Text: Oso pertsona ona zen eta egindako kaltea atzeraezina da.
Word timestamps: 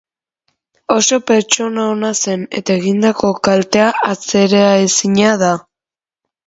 Oso 0.93 1.19
pertsona 1.31 1.85
ona 1.97 2.11
zen 2.21 2.47
eta 2.61 2.79
egindako 2.81 3.33
kaltea 3.49 3.95
atzeraezina 4.11 5.41
da. 5.47 5.57